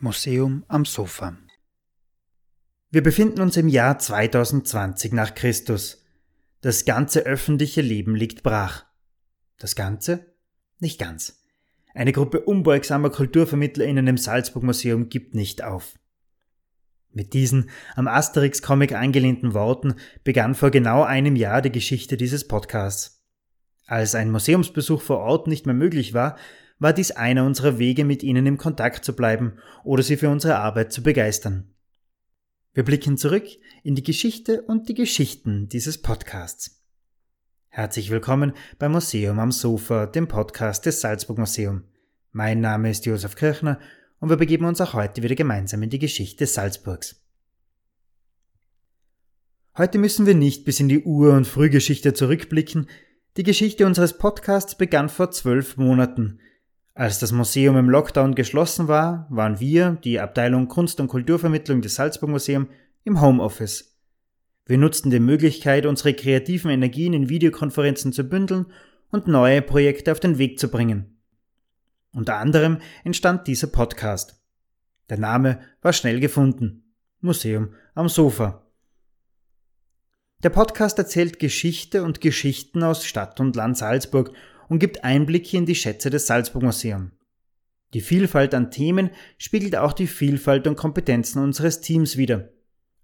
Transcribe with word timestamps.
Museum 0.00 0.64
am 0.66 0.84
Sofa. 0.84 1.36
Wir 2.90 3.02
befinden 3.02 3.40
uns 3.40 3.56
im 3.56 3.68
Jahr 3.68 3.98
2020 3.98 5.12
nach 5.12 5.36
Christus. 5.36 6.04
Das 6.60 6.84
ganze 6.84 7.20
öffentliche 7.20 7.82
Leben 7.82 8.16
liegt 8.16 8.42
brach. 8.42 8.84
Das 9.58 9.76
Ganze? 9.76 10.34
Nicht 10.80 10.98
ganz. 10.98 11.40
Eine 11.94 12.12
Gruppe 12.12 12.40
unbeugsamer 12.40 13.10
KulturvermittlerInnen 13.10 14.08
im 14.08 14.16
Salzburg 14.16 14.64
Museum 14.64 15.08
gibt 15.08 15.36
nicht 15.36 15.62
auf. 15.62 15.94
Mit 17.12 17.32
diesen 17.32 17.70
am 17.94 18.08
Asterix-Comic 18.08 18.92
eingelehnten 18.92 19.54
Worten 19.54 19.94
begann 20.24 20.56
vor 20.56 20.72
genau 20.72 21.04
einem 21.04 21.36
Jahr 21.36 21.62
die 21.62 21.70
Geschichte 21.70 22.16
dieses 22.16 22.48
Podcasts. 22.48 23.13
Als 23.86 24.14
ein 24.14 24.30
Museumsbesuch 24.30 25.02
vor 25.02 25.18
Ort 25.18 25.46
nicht 25.46 25.66
mehr 25.66 25.74
möglich 25.74 26.14
war, 26.14 26.38
war 26.78 26.92
dies 26.92 27.10
einer 27.10 27.44
unserer 27.44 27.78
Wege, 27.78 28.04
mit 28.04 28.22
ihnen 28.22 28.46
im 28.46 28.56
Kontakt 28.56 29.04
zu 29.04 29.14
bleiben 29.14 29.58
oder 29.84 30.02
sie 30.02 30.16
für 30.16 30.30
unsere 30.30 30.56
Arbeit 30.56 30.92
zu 30.92 31.02
begeistern. 31.02 31.74
Wir 32.72 32.82
blicken 32.82 33.18
zurück 33.18 33.44
in 33.82 33.94
die 33.94 34.02
Geschichte 34.02 34.62
und 34.62 34.88
die 34.88 34.94
Geschichten 34.94 35.68
dieses 35.68 36.00
Podcasts. 36.00 36.82
Herzlich 37.68 38.10
willkommen 38.10 38.54
beim 38.78 38.92
Museum 38.92 39.38
am 39.38 39.52
Sofa, 39.52 40.06
dem 40.06 40.28
Podcast 40.28 40.86
des 40.86 41.00
Salzburg 41.00 41.38
Museum. 41.38 41.84
Mein 42.32 42.60
Name 42.60 42.90
ist 42.90 43.04
Josef 43.06 43.36
Kirchner 43.36 43.78
und 44.18 44.30
wir 44.30 44.36
begeben 44.36 44.64
uns 44.64 44.80
auch 44.80 44.94
heute 44.94 45.22
wieder 45.22 45.34
gemeinsam 45.34 45.82
in 45.82 45.90
die 45.90 45.98
Geschichte 45.98 46.46
Salzburgs. 46.46 47.20
Heute 49.76 49.98
müssen 49.98 50.24
wir 50.24 50.34
nicht 50.34 50.64
bis 50.64 50.80
in 50.80 50.88
die 50.88 51.02
Ur- 51.02 51.34
und 51.34 51.46
Frühgeschichte 51.46 52.14
zurückblicken. 52.14 52.88
Die 53.36 53.42
Geschichte 53.42 53.86
unseres 53.86 54.16
Podcasts 54.16 54.76
begann 54.76 55.08
vor 55.08 55.30
zwölf 55.30 55.76
Monaten, 55.76 56.38
als 56.96 57.18
das 57.18 57.32
Museum 57.32 57.76
im 57.76 57.90
Lockdown 57.90 58.36
geschlossen 58.36 58.86
war, 58.86 59.26
waren 59.28 59.58
wir, 59.58 59.98
die 60.04 60.20
Abteilung 60.20 60.68
Kunst- 60.68 61.00
und 61.00 61.08
Kulturvermittlung 61.08 61.82
des 61.82 61.96
Salzburg 61.96 62.30
Museum, 62.30 62.68
im 63.02 63.20
Homeoffice. 63.20 63.98
Wir 64.64 64.78
nutzten 64.78 65.10
die 65.10 65.18
Möglichkeit, 65.18 65.86
unsere 65.86 66.14
kreativen 66.14 66.70
Energien 66.70 67.12
in 67.12 67.28
Videokonferenzen 67.28 68.12
zu 68.12 68.22
bündeln 68.22 68.66
und 69.10 69.26
neue 69.26 69.60
Projekte 69.60 70.12
auf 70.12 70.20
den 70.20 70.38
Weg 70.38 70.60
zu 70.60 70.68
bringen. 70.68 71.18
Unter 72.12 72.36
anderem 72.36 72.78
entstand 73.02 73.48
dieser 73.48 73.66
Podcast. 73.66 74.40
Der 75.10 75.18
Name 75.18 75.58
war 75.82 75.92
schnell 75.92 76.20
gefunden. 76.20 76.84
Museum 77.20 77.74
am 77.96 78.08
Sofa. 78.08 78.63
Der 80.44 80.50
Podcast 80.50 80.98
erzählt 80.98 81.38
Geschichte 81.38 82.02
und 82.02 82.20
Geschichten 82.20 82.82
aus 82.82 83.06
Stadt 83.06 83.40
und 83.40 83.56
Land 83.56 83.78
Salzburg 83.78 84.30
und 84.68 84.78
gibt 84.78 85.02
Einblicke 85.02 85.56
in 85.56 85.64
die 85.64 85.74
Schätze 85.74 86.10
des 86.10 86.26
Salzburg 86.26 86.62
Museum. 86.62 87.12
Die 87.94 88.02
Vielfalt 88.02 88.54
an 88.54 88.70
Themen 88.70 89.08
spiegelt 89.38 89.74
auch 89.74 89.94
die 89.94 90.06
Vielfalt 90.06 90.66
und 90.66 90.76
Kompetenzen 90.76 91.42
unseres 91.42 91.80
Teams 91.80 92.18
wider. 92.18 92.50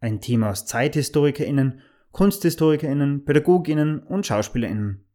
Ein 0.00 0.20
Team 0.20 0.44
aus 0.44 0.66
ZeithistorikerInnen, 0.66 1.80
KunsthistorikerInnen, 2.12 3.24
PädagogInnen 3.24 4.00
und 4.00 4.26
SchauspielerInnen. 4.26 5.06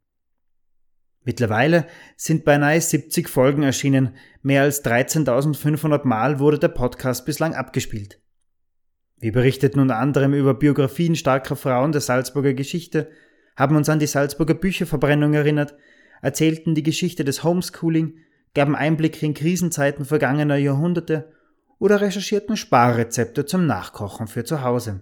Mittlerweile 1.25 1.85
sind 2.17 2.43
beinahe 2.43 2.81
70 2.81 3.29
Folgen 3.29 3.61
erschienen, 3.61 4.15
mehr 4.41 4.63
als 4.63 4.83
13.500 4.83 6.07
Mal 6.07 6.39
wurde 6.39 6.57
der 6.57 6.69
Podcast 6.69 7.23
bislang 7.23 7.53
abgespielt. 7.53 8.19
Wir 9.17 9.31
berichteten 9.31 9.79
unter 9.79 9.97
anderem 9.97 10.33
über 10.33 10.53
Biografien 10.53 11.15
starker 11.15 11.55
Frauen 11.55 11.91
der 11.91 12.01
Salzburger 12.01 12.53
Geschichte, 12.53 13.09
haben 13.55 13.75
uns 13.75 13.89
an 13.89 13.99
die 13.99 14.07
Salzburger 14.07 14.53
Bücherverbrennung 14.53 15.33
erinnert, 15.33 15.75
erzählten 16.21 16.75
die 16.75 16.83
Geschichte 16.83 17.23
des 17.23 17.43
Homeschooling, 17.43 18.17
gaben 18.53 18.75
Einblicke 18.75 19.25
in 19.25 19.33
Krisenzeiten 19.33 20.05
vergangener 20.05 20.57
Jahrhunderte 20.57 21.31
oder 21.79 22.01
recherchierten 22.01 22.57
Sparrezepte 22.57 23.45
zum 23.45 23.65
Nachkochen 23.65 24.27
für 24.27 24.43
zu 24.43 24.61
Hause. 24.61 25.01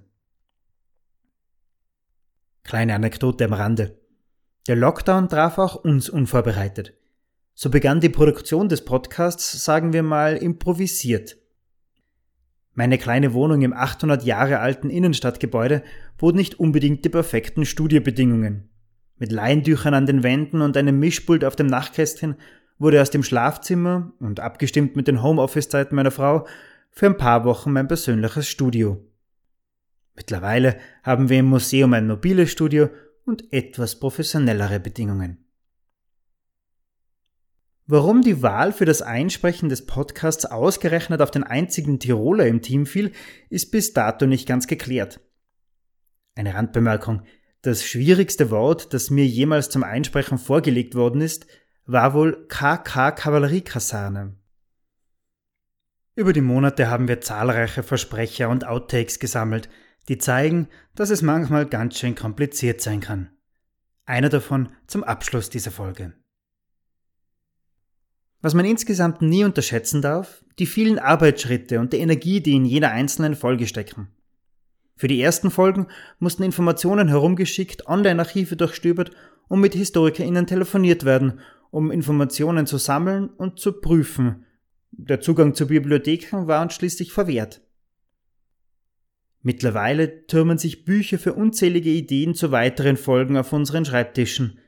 Kleine 2.63 2.95
Anekdote 2.95 3.45
am 3.45 3.53
Rande. 3.53 3.99
Der 4.67 4.75
Lockdown 4.75 5.27
traf 5.27 5.57
auch 5.57 5.75
uns 5.75 6.09
unvorbereitet. 6.09 6.93
So 7.53 7.69
begann 7.69 7.99
die 7.99 8.09
Produktion 8.09 8.69
des 8.69 8.85
Podcasts, 8.85 9.63
sagen 9.63 9.93
wir 9.93 10.01
mal, 10.01 10.37
improvisiert. 10.37 11.37
Meine 12.75 12.97
kleine 12.97 13.33
Wohnung 13.33 13.61
im 13.61 13.73
800 13.73 14.23
Jahre 14.23 14.59
alten 14.59 14.89
Innenstadtgebäude 14.89 15.83
bot 16.17 16.35
nicht 16.35 16.59
unbedingt 16.59 17.05
die 17.05 17.09
perfekten 17.09 17.65
Studiobedingungen. 17.65 18.69
Mit 19.17 19.31
Leintüchern 19.31 19.93
an 19.93 20.07
den 20.07 20.23
Wänden 20.23 20.61
und 20.61 20.75
einem 20.75 20.97
Mischpult 20.97 21.45
auf 21.45 21.55
dem 21.55 21.67
Nachtkästchen 21.67 22.35
wurde 22.79 23.01
aus 23.01 23.11
dem 23.11 23.23
Schlafzimmer 23.23 24.13
und 24.19 24.39
abgestimmt 24.39 24.95
mit 24.95 25.07
den 25.07 25.21
Homeoffice-Zeiten 25.21 25.95
meiner 25.95 26.11
Frau 26.11 26.47
für 26.89 27.05
ein 27.05 27.17
paar 27.17 27.45
Wochen 27.45 27.71
mein 27.71 27.87
persönliches 27.87 28.47
Studio. 28.47 29.05
Mittlerweile 30.15 30.77
haben 31.03 31.29
wir 31.29 31.39
im 31.39 31.45
Museum 31.45 31.93
ein 31.93 32.07
mobiles 32.07 32.51
Studio 32.51 32.89
und 33.25 33.53
etwas 33.53 33.99
professionellere 33.99 34.79
Bedingungen. 34.79 35.42
Warum 37.85 38.21
die 38.21 38.41
Wahl 38.41 38.71
für 38.71 38.85
das 38.85 39.01
Einsprechen 39.01 39.67
des 39.67 39.85
Podcasts 39.85 40.45
ausgerechnet 40.45 41.21
auf 41.21 41.31
den 41.31 41.43
einzigen 41.43 41.99
Tiroler 41.99 42.47
im 42.47 42.61
Team 42.61 42.85
fiel, 42.85 43.11
ist 43.49 43.71
bis 43.71 43.91
dato 43.91 44.25
nicht 44.25 44.47
ganz 44.47 44.67
geklärt. 44.67 45.19
Eine 46.35 46.53
Randbemerkung. 46.53 47.23
Das 47.61 47.83
schwierigste 47.83 48.51
Wort, 48.51 48.93
das 48.93 49.09
mir 49.09 49.25
jemals 49.25 49.69
zum 49.69 49.83
Einsprechen 49.83 50.37
vorgelegt 50.37 50.95
worden 50.95 51.19
ist, 51.19 51.45
war 51.85 52.13
wohl 52.13 52.47
KK 52.47 53.11
Kavalleriekaserne. 53.11 54.37
Über 56.15 56.31
die 56.31 56.41
Monate 56.41 56.89
haben 56.89 57.09
wir 57.09 57.19
zahlreiche 57.19 57.83
Versprecher 57.83 58.47
und 58.47 58.65
Outtakes 58.65 59.19
gesammelt, 59.19 59.67
die 60.07 60.17
zeigen, 60.17 60.69
dass 60.95 61.09
es 61.09 61.21
manchmal 61.21 61.65
ganz 61.65 61.99
schön 61.99 62.15
kompliziert 62.15 62.79
sein 62.79 63.01
kann. 63.01 63.29
Einer 64.05 64.29
davon 64.29 64.69
zum 64.87 65.03
Abschluss 65.03 65.49
dieser 65.49 65.71
Folge. 65.71 66.13
Was 68.43 68.53
man 68.53 68.65
insgesamt 68.65 69.21
nie 69.21 69.45
unterschätzen 69.45 70.01
darf, 70.01 70.43
die 70.59 70.65
vielen 70.65 70.99
Arbeitsschritte 70.99 71.79
und 71.79 71.93
die 71.93 71.99
Energie, 71.99 72.41
die 72.41 72.55
in 72.55 72.65
jeder 72.65 72.91
einzelnen 72.91 73.35
Folge 73.35 73.67
stecken. 73.67 74.09
Für 74.97 75.07
die 75.07 75.21
ersten 75.21 75.49
Folgen 75.49 75.87
mussten 76.19 76.43
Informationen 76.43 77.07
herumgeschickt, 77.07 77.87
Online-Archive 77.87 78.57
durchstöbert 78.57 79.11
und 79.47 79.61
mit 79.61 79.75
HistorikerInnen 79.75 80.45
telefoniert 80.45 81.05
werden, 81.05 81.39
um 81.71 81.89
Informationen 81.89 82.67
zu 82.67 82.77
sammeln 82.77 83.29
und 83.29 83.59
zu 83.59 83.79
prüfen. 83.79 84.45
Der 84.91 85.21
Zugang 85.21 85.55
zu 85.55 85.65
Bibliotheken 85.65 86.45
war 86.45 86.61
uns 86.61 86.73
schließlich 86.73 87.13
verwehrt. 87.13 87.61
Mittlerweile 89.41 90.27
türmen 90.27 90.57
sich 90.57 90.83
Bücher 90.83 91.17
für 91.17 91.33
unzählige 91.33 91.91
Ideen 91.91 92.35
zu 92.35 92.51
weiteren 92.51 92.97
Folgen 92.97 93.37
auf 93.37 93.53
unseren 93.53 93.85
Schreibtischen. 93.85 94.59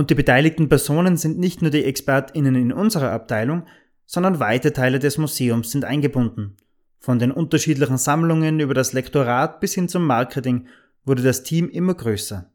Und 0.00 0.08
die 0.08 0.14
beteiligten 0.14 0.70
Personen 0.70 1.18
sind 1.18 1.38
nicht 1.38 1.60
nur 1.60 1.70
die 1.70 1.84
ExpertInnen 1.84 2.54
in 2.54 2.72
unserer 2.72 3.12
Abteilung, 3.12 3.66
sondern 4.06 4.40
weite 4.40 4.72
Teile 4.72 4.98
des 4.98 5.18
Museums 5.18 5.70
sind 5.70 5.84
eingebunden– 5.84 6.56
von 7.00 7.18
den 7.18 7.32
unterschiedlichen 7.32 7.96
Sammlungen 7.96 8.60
über 8.60 8.74
das 8.74 8.92
Lektorat 8.92 9.60
bis 9.60 9.74
hin 9.74 9.88
zum 9.88 10.06
Marketing 10.06 10.68
wurde 11.04 11.22
das 11.22 11.42
Team 11.42 11.70
immer 11.70 11.94
größer. 11.94 12.52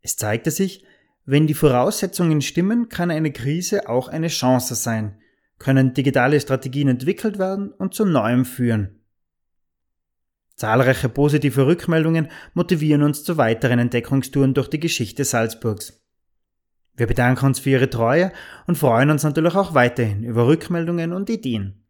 Es 0.00 0.16
zeigte 0.16 0.50
sich, 0.50 0.82
wenn 1.26 1.46
die 1.46 1.52
Voraussetzungen 1.52 2.40
stimmen, 2.40 2.88
kann 2.88 3.10
eine 3.10 3.32
Krise 3.32 3.86
auch 3.86 4.08
eine 4.08 4.28
Chance 4.28 4.74
sein, 4.76 5.18
können 5.58 5.92
digitale 5.92 6.40
Strategien 6.40 6.88
entwickelt 6.88 7.38
werden 7.38 7.70
und 7.70 7.92
zu 7.92 8.06
Neuem 8.06 8.46
führen. 8.46 8.97
Zahlreiche 10.58 11.08
positive 11.08 11.66
Rückmeldungen 11.66 12.28
motivieren 12.52 13.04
uns 13.04 13.22
zu 13.22 13.36
weiteren 13.36 13.78
Entdeckungstouren 13.78 14.54
durch 14.54 14.68
die 14.68 14.80
Geschichte 14.80 15.24
Salzburgs. 15.24 16.02
Wir 16.96 17.06
bedanken 17.06 17.46
uns 17.46 17.60
für 17.60 17.70
Ihre 17.70 17.88
Treue 17.88 18.32
und 18.66 18.76
freuen 18.76 19.10
uns 19.10 19.22
natürlich 19.22 19.54
auch 19.54 19.74
weiterhin 19.74 20.24
über 20.24 20.48
Rückmeldungen 20.48 21.12
und 21.12 21.30
Ideen. 21.30 21.86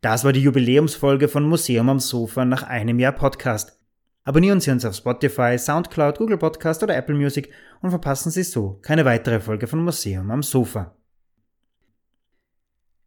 Das 0.00 0.22
war 0.22 0.32
die 0.32 0.42
Jubiläumsfolge 0.42 1.26
von 1.26 1.42
Museum 1.42 1.88
am 1.88 1.98
Sofa 1.98 2.44
nach 2.44 2.62
einem 2.62 3.00
Jahr 3.00 3.12
Podcast. 3.12 3.76
Abonnieren 4.22 4.60
Sie 4.60 4.70
uns 4.70 4.84
auf 4.84 4.94
Spotify, 4.94 5.58
Soundcloud, 5.58 6.16
Google 6.16 6.38
Podcast 6.38 6.84
oder 6.84 6.96
Apple 6.96 7.16
Music 7.16 7.50
und 7.82 7.90
verpassen 7.90 8.30
Sie 8.30 8.44
so 8.44 8.78
keine 8.82 9.04
weitere 9.04 9.40
Folge 9.40 9.66
von 9.66 9.82
Museum 9.82 10.30
am 10.30 10.44
Sofa. 10.44 10.94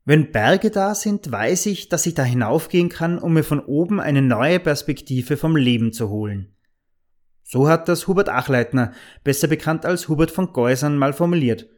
Wenn 0.06 0.32
Berge 0.32 0.70
da 0.70 0.96
sind, 0.96 1.32
weiß 1.32 1.68
ich, 1.68 1.88
dass 1.88 2.06
ich 2.06 2.14
da 2.14 2.24
hinaufgehen 2.24 2.90
kann, 2.90 3.18
um 3.18 3.34
mir 3.34 3.44
von 3.44 3.62
oben 3.62 4.02
eine 4.02 4.22
neue 4.22 4.60
Perspektive 4.60 5.38
vom 5.38 5.56
Leben 5.56 5.94
zu 5.94 6.10
holen. 6.10 6.54
So 7.44 7.70
hat 7.70 7.88
das 7.88 8.08
Hubert 8.08 8.28
Achleitner, 8.28 8.92
besser 9.24 9.48
bekannt 9.48 9.86
als 9.86 10.10
Hubert 10.10 10.32
von 10.32 10.52
Geusern, 10.52 10.98
mal 10.98 11.14
formuliert. 11.14 11.70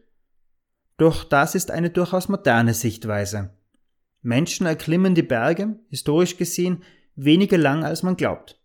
Doch 0.96 1.22
das 1.22 1.54
ist 1.54 1.70
eine 1.70 1.90
durchaus 1.90 2.28
moderne 2.28 2.74
Sichtweise. 2.74 3.50
Menschen 4.22 4.66
erklimmen 4.66 5.14
die 5.14 5.22
Berge, 5.22 5.78
historisch 5.90 6.36
gesehen, 6.36 6.82
weniger 7.14 7.58
lang 7.58 7.84
als 7.84 8.02
man 8.02 8.16
glaubt. 8.16 8.60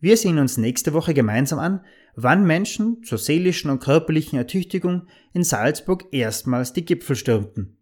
Wir 0.00 0.16
sehen 0.16 0.38
uns 0.38 0.56
nächste 0.56 0.94
Woche 0.94 1.14
gemeinsam 1.14 1.60
an, 1.60 1.84
wann 2.16 2.44
Menschen 2.44 3.04
zur 3.04 3.18
seelischen 3.18 3.70
und 3.70 3.80
körperlichen 3.80 4.36
Ertüchtigung 4.36 5.06
in 5.32 5.44
Salzburg 5.44 6.06
erstmals 6.10 6.72
die 6.72 6.84
Gipfel 6.84 7.14
stürmten. 7.14 7.78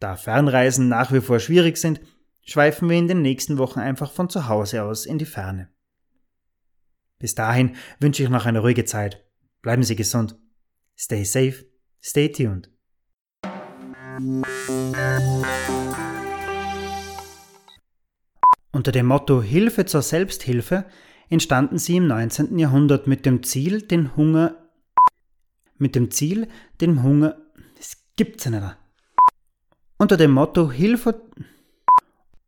Da 0.00 0.14
Fernreisen 0.14 0.88
nach 0.88 1.12
wie 1.12 1.20
vor 1.20 1.40
schwierig 1.40 1.76
sind, 1.76 2.00
schweifen 2.42 2.88
wir 2.88 2.96
in 2.96 3.08
den 3.08 3.20
nächsten 3.20 3.58
Wochen 3.58 3.80
einfach 3.80 4.12
von 4.12 4.30
zu 4.30 4.48
Hause 4.48 4.84
aus 4.84 5.06
in 5.06 5.18
die 5.18 5.24
Ferne. 5.24 5.68
Bis 7.18 7.34
dahin 7.34 7.74
wünsche 7.98 8.22
ich 8.22 8.28
noch 8.28 8.46
eine 8.46 8.60
ruhige 8.60 8.84
Zeit. 8.84 9.26
Bleiben 9.60 9.82
Sie 9.82 9.96
gesund. 9.96 10.38
Stay 10.96 11.24
safe, 11.24 11.66
stay 12.00 12.30
tuned. 12.30 12.70
Unter 18.70 18.92
dem 18.92 19.06
Motto 19.06 19.42
Hilfe 19.42 19.84
zur 19.86 20.02
Selbsthilfe 20.02 20.84
entstanden 21.28 21.78
sie 21.78 21.96
im 21.96 22.06
19. 22.06 22.58
Jahrhundert 22.58 23.08
mit 23.08 23.26
dem 23.26 23.42
Ziel, 23.42 23.82
den 23.82 24.16
Hunger 24.16 24.70
mit 25.76 25.94
dem 25.94 26.10
Ziel, 26.10 26.48
den 26.80 27.02
Hunger 27.02 27.36
es 27.78 27.96
gibt's 28.16 28.44
ja 28.44 28.50
nicht. 28.50 28.87
Unter 30.00 30.16
dem 30.16 30.30
Motto 30.30 30.70
Hilfe 30.70 31.20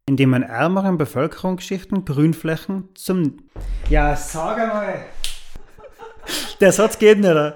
indem 0.06 0.30
man 0.30 0.42
ärmeren 0.42 0.98
Bevölkerungsschichten 0.98 2.04
Grünflächen 2.04 2.88
zum 2.94 3.38
Ja, 3.88 4.16
sag 4.16 4.58
einmal. 4.58 5.04
Der 6.60 6.72
Satz 6.72 6.98
geht 6.98 7.18
nicht. 7.18 7.54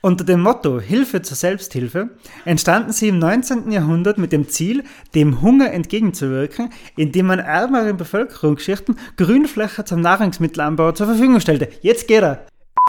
Unter 0.00 0.24
dem 0.24 0.40
Motto 0.40 0.80
Hilfe 0.80 1.22
zur 1.22 1.36
Selbsthilfe 1.36 2.10
entstanden 2.44 2.92
sie 2.92 3.08
im 3.08 3.18
19. 3.18 3.70
Jahrhundert 3.70 4.18
mit 4.18 4.32
dem 4.32 4.48
Ziel, 4.48 4.84
dem 5.14 5.40
Hunger 5.40 5.72
entgegenzuwirken, 5.72 6.70
indem 6.96 7.26
man 7.26 7.38
ärmeren 7.38 7.96
Bevölkerungsschichten 7.96 8.98
Grünfläche 9.16 9.84
zum 9.84 10.02
Nahrungsmittelanbau 10.02 10.92
zur 10.92 11.06
Verfügung 11.06 11.40
stellte. 11.40 11.68
Jetzt 11.80 12.08
geht 12.08 12.22
er! 12.22 12.46